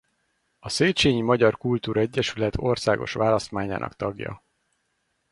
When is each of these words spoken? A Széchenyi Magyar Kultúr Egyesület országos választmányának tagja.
A 0.59 0.69
Széchenyi 0.69 1.21
Magyar 1.21 1.57
Kultúr 1.57 1.97
Egyesület 1.97 2.57
országos 2.57 3.13
választmányának 3.13 3.95
tagja. 3.95 4.43